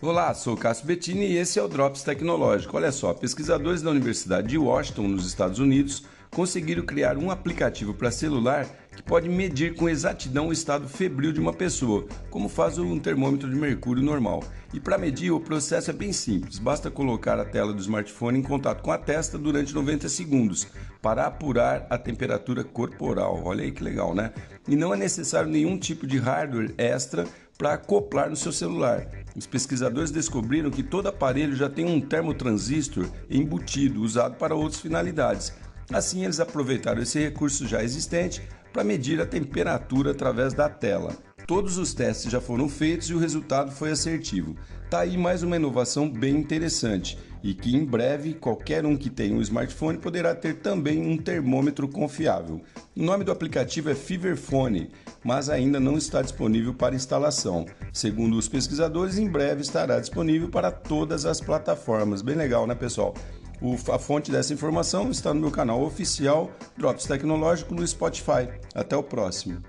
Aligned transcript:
Olá, 0.00 0.32
sou 0.32 0.56
Cássio 0.56 0.86
Bettini 0.86 1.26
e 1.26 1.38
esse 1.38 1.58
é 1.58 1.62
o 1.62 1.66
Drops 1.66 2.04
Tecnológico. 2.04 2.76
Olha 2.76 2.92
só, 2.92 3.12
pesquisadores 3.12 3.82
da 3.82 3.90
Universidade 3.90 4.46
de 4.46 4.56
Washington, 4.56 5.08
nos 5.08 5.26
Estados 5.26 5.58
Unidos, 5.58 6.04
conseguiram 6.30 6.86
criar 6.86 7.18
um 7.18 7.32
aplicativo 7.32 7.92
para 7.92 8.12
celular 8.12 8.64
que 8.94 9.02
pode 9.02 9.28
medir 9.28 9.74
com 9.74 9.88
exatidão 9.88 10.48
o 10.48 10.52
estado 10.52 10.88
febril 10.88 11.32
de 11.32 11.40
uma 11.40 11.52
pessoa, 11.52 12.06
como 12.30 12.48
faz 12.48 12.78
um 12.78 12.96
termômetro 12.96 13.50
de 13.50 13.56
mercúrio 13.56 14.00
normal. 14.00 14.44
E 14.72 14.78
para 14.78 14.98
medir, 14.98 15.32
o 15.32 15.40
processo 15.40 15.90
é 15.90 15.94
bem 15.94 16.12
simples, 16.12 16.60
basta 16.60 16.92
colocar 16.92 17.36
a 17.40 17.44
tela 17.44 17.72
do 17.72 17.80
smartphone 17.80 18.38
em 18.38 18.42
contato 18.42 18.82
com 18.82 18.92
a 18.92 18.98
testa 18.98 19.36
durante 19.36 19.74
90 19.74 20.08
segundos 20.08 20.68
para 21.02 21.26
apurar 21.26 21.88
a 21.90 21.98
temperatura 21.98 22.62
corporal. 22.62 23.40
Olha 23.44 23.64
aí 23.64 23.72
que 23.72 23.82
legal, 23.82 24.14
né? 24.14 24.32
E 24.68 24.76
não 24.76 24.94
é 24.94 24.96
necessário 24.96 25.50
nenhum 25.50 25.76
tipo 25.76 26.06
de 26.06 26.18
hardware 26.18 26.72
extra 26.76 27.24
para 27.58 27.74
acoplar 27.74 28.30
no 28.30 28.36
seu 28.36 28.52
celular. 28.52 29.06
Os 29.36 29.46
pesquisadores 29.46 30.12
descobriram 30.12 30.70
que 30.70 30.82
todo 30.82 31.08
aparelho 31.08 31.56
já 31.56 31.68
tem 31.68 31.84
um 31.84 32.00
termotransistor 32.00 33.06
embutido, 33.28 34.00
usado 34.00 34.36
para 34.36 34.54
outras 34.54 34.80
finalidades. 34.80 35.52
Assim, 35.92 36.24
eles 36.24 36.38
aproveitaram 36.38 37.02
esse 37.02 37.18
recurso 37.18 37.66
já 37.66 37.82
existente 37.82 38.42
para 38.72 38.84
medir 38.84 39.20
a 39.20 39.26
temperatura 39.26 40.12
através 40.12 40.54
da 40.54 40.68
tela. 40.68 41.27
Todos 41.48 41.78
os 41.78 41.94
testes 41.94 42.30
já 42.30 42.42
foram 42.42 42.68
feitos 42.68 43.08
e 43.08 43.14
o 43.14 43.18
resultado 43.18 43.72
foi 43.72 43.90
assertivo. 43.90 44.54
Tá 44.90 44.98
aí 44.98 45.16
mais 45.16 45.42
uma 45.42 45.56
inovação 45.56 46.06
bem 46.06 46.36
interessante 46.36 47.18
e 47.42 47.54
que 47.54 47.74
em 47.74 47.86
breve 47.86 48.34
qualquer 48.34 48.84
um 48.84 48.94
que 48.94 49.08
tenha 49.08 49.34
um 49.34 49.40
smartphone 49.40 49.96
poderá 49.96 50.34
ter 50.34 50.56
também 50.56 51.00
um 51.00 51.16
termômetro 51.16 51.88
confiável. 51.88 52.60
O 52.94 53.02
nome 53.02 53.24
do 53.24 53.32
aplicativo 53.32 53.88
é 53.88 53.94
Feverphone, 53.94 54.90
mas 55.24 55.48
ainda 55.48 55.80
não 55.80 55.96
está 55.96 56.20
disponível 56.20 56.74
para 56.74 56.94
instalação. 56.94 57.64
Segundo 57.94 58.36
os 58.36 58.46
pesquisadores, 58.46 59.16
em 59.16 59.26
breve 59.26 59.62
estará 59.62 59.98
disponível 59.98 60.50
para 60.50 60.70
todas 60.70 61.24
as 61.24 61.40
plataformas. 61.40 62.20
Bem 62.20 62.36
legal, 62.36 62.66
né, 62.66 62.74
pessoal? 62.74 63.14
O, 63.58 63.74
a 63.90 63.98
fonte 63.98 64.30
dessa 64.30 64.52
informação 64.52 65.10
está 65.10 65.32
no 65.32 65.40
meu 65.40 65.50
canal 65.50 65.82
oficial 65.82 66.50
Drops 66.76 67.06
Tecnológico 67.06 67.74
no 67.74 67.86
Spotify. 67.86 68.50
Até 68.74 68.94
o 68.94 69.02
próximo. 69.02 69.62